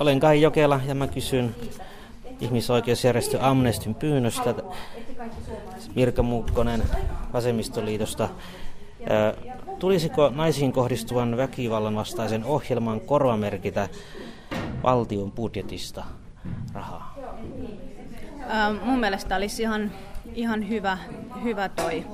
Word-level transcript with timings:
Olen 0.00 0.20
Kai 0.20 0.42
Jokela 0.42 0.80
ja 0.86 0.94
mä 0.94 1.06
kysyn 1.06 1.54
ihmisoikeusjärjestö 2.40 3.38
Amnestin 3.40 3.94
pyynnöstä. 3.94 4.54
Mirka 5.94 6.22
Muukkonen 6.22 6.82
Vasemmistoliitosta. 7.32 8.28
Tulisiko 9.78 10.32
naisiin 10.34 10.72
kohdistuvan 10.72 11.36
väkivallan 11.36 11.94
vastaisen 11.94 12.44
ohjelman 12.44 13.00
korvamerkitä 13.00 13.88
valtion 14.82 15.32
budjetista 15.32 16.04
rahaa? 16.72 17.18
mun 18.82 18.98
mielestä 18.98 19.36
olisi 19.36 19.62
ihan, 19.62 19.92
ihan 20.34 20.68
hyvä, 20.68 20.98
hyvä 21.42 21.68
toi 21.68 22.06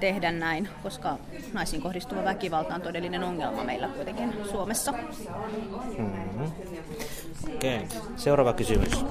tehdä 0.00 0.32
näin, 0.32 0.68
koska 0.82 1.18
naisiin 1.52 1.82
kohdistuva 1.82 2.24
väkivalta 2.24 2.74
on 2.74 2.82
todellinen 2.82 3.24
ongelma 3.24 3.64
meillä 3.64 3.88
kuitenkin 3.88 4.34
Suomessa. 4.50 4.92
Mm-hmm. 5.98 6.52
Okei. 7.54 7.76
Okay. 7.76 7.86
Seuraava 8.16 8.52
kysymys. 8.52 9.04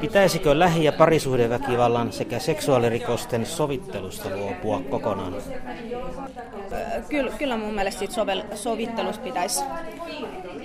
Pitäisikö 0.00 0.58
lähi- 0.58 0.84
ja 0.84 0.92
parisuhdeväkivallan 0.92 2.12
sekä 2.12 2.38
seksuaalirikosten 2.38 3.46
sovittelusta 3.46 4.28
luopua 4.36 4.82
kokonaan? 4.90 5.34
Kyllä, 7.08 7.32
kyllä 7.38 7.56
mun 7.56 7.74
mielestä 7.74 7.98
siitä 7.98 8.14
sovel- 8.14 8.56
sovittelusta 8.56 9.24
pitäisi 9.24 9.62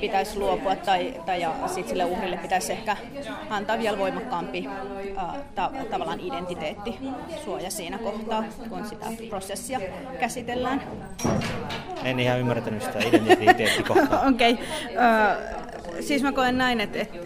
pitäisi 0.02 0.40
luopua 0.40 0.76
tai, 0.76 1.14
tai 1.26 1.42
ja 1.42 1.54
sit 1.68 1.88
sille 1.88 2.06
uhrille 2.06 2.38
pitäisi 2.38 2.72
ehkä 2.72 2.98
antaa 3.50 3.80
vielä 3.80 3.98
voimakkaampi 3.98 4.70
äh, 5.18 5.26
ta- 5.56 5.72
tavallaan 5.92 6.20
identiteettisuoja 6.20 7.72
siinä 7.72 7.98
kohtaa, 7.98 8.44
kun 8.70 8.86
sitä 8.86 9.06
prosessia 9.30 9.80
käsitellään. 10.20 10.82
En 12.04 12.20
ihan 12.20 12.40
ymmärtänyt 12.40 12.84
sitä 12.84 13.00
identiteettikohtaa. 13.00 14.22
Okei. 14.34 14.54
Okay. 14.54 14.66
Uh, 14.66 15.63
siis 16.00 16.24
mä 16.24 16.32
koen 16.32 16.58
näin, 16.58 16.82
että, 16.82 17.00
että, 17.00 17.18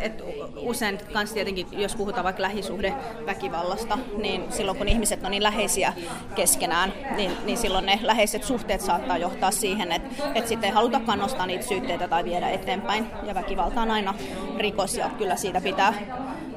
että 0.00 0.24
usein 0.56 0.98
kans 1.12 1.32
tietenkin, 1.32 1.66
jos 1.72 1.96
puhutaan 1.96 2.24
vaikka 2.24 2.42
lähisuhdeväkivallasta, 2.42 3.98
niin 4.16 4.52
silloin 4.52 4.78
kun 4.78 4.88
ihmiset 4.88 5.24
on 5.24 5.30
niin 5.30 5.42
läheisiä 5.42 5.92
keskenään, 6.34 6.92
niin, 7.16 7.32
niin 7.44 7.58
silloin 7.58 7.86
ne 7.86 7.98
läheiset 8.02 8.44
suhteet 8.44 8.80
saattaa 8.80 9.18
johtaa 9.18 9.50
siihen, 9.50 9.92
että, 9.92 10.24
että 10.34 10.48
sitten 10.48 10.68
ei 10.68 10.74
halutakaan 10.74 11.18
nostaa 11.18 11.46
niitä 11.46 11.66
syytteitä 11.66 12.08
tai 12.08 12.24
viedä 12.24 12.48
eteenpäin. 12.48 13.06
Ja 13.22 13.34
väkivalta 13.34 13.82
on 13.82 13.90
aina 13.90 14.14
rikos 14.58 14.96
ja 14.96 15.10
kyllä 15.18 15.36
siitä 15.36 15.60
pitää 15.60 15.94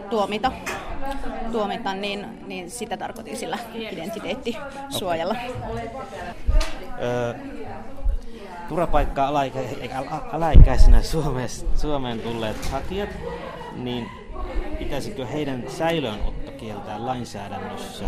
tuomita, 0.10 0.52
tuomita 1.52 1.94
niin, 1.94 2.26
niin 2.48 2.72
sitä 2.72 2.98
tarkoitin 2.98 3.38
sillä 3.38 3.58
identiteettisuojalla. 3.74 5.36
Okay. 5.70 5.88
Öö, 7.02 7.34
turvapaikkaa 8.70 9.32
alaikäisenä 10.32 11.02
Suomeen 11.76 12.20
tulleet 12.20 12.66
hakijat, 12.66 13.10
niin 13.76 14.06
pitäisikö 14.80 15.26
heidän 15.26 15.64
säilöönotto 15.68 16.52
kieltää 16.52 17.06
lainsäädännössä? 17.06 18.06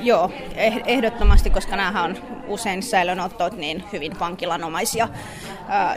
Joo, 0.00 0.30
eh, 0.54 0.82
ehdottomasti, 0.86 1.50
koska 1.50 1.76
nämä 1.76 2.02
on 2.02 2.16
usein 2.46 2.82
säilönottot 2.82 3.56
niin 3.56 3.84
hyvin 3.92 4.20
vankilanomaisia 4.20 5.08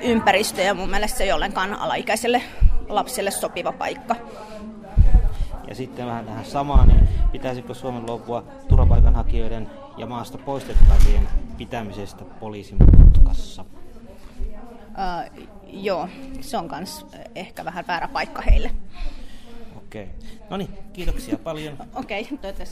ympäristöjä. 0.02 0.73
Mun 0.73 0.90
mielestä 0.90 1.18
se 1.18 1.23
ei 1.23 1.31
ollenkaan 1.31 1.73
alaikäiselle 1.73 2.42
lapselle 2.90 3.31
sopiva 3.31 3.72
paikka. 3.72 4.16
Ja 5.68 5.76
sitten 5.76 6.06
vähän 6.06 6.26
tähän 6.26 6.46
samaan, 6.46 6.88
niin 6.88 7.10
pitäisikö 7.32 7.74
Suomen 7.74 8.06
luopua 8.06 8.44
turvapaikanhakijoiden 8.68 9.70
ja 9.98 10.06
maasta 10.06 10.38
poistettavien 10.38 11.28
pitämisestä 11.58 12.26
poliisin 12.40 12.78
mutkassa? 12.98 13.66
Uh, 14.96 15.48
joo, 15.68 16.10
se 16.42 16.58
on 16.58 16.70
myös 16.72 17.06
ehkä 17.36 17.66
vähän 17.66 17.88
väärä 17.88 18.08
paikka 18.08 18.42
heille. 18.42 18.72
Okei. 19.78 20.04
Okay. 20.04 20.30
No 20.50 20.58
niin, 20.58 20.70
kiitoksia 20.94 21.38
paljon. 21.38 21.74
Okei, 21.96 22.22
okay, 22.22 22.38
toivottavasti 22.38 22.64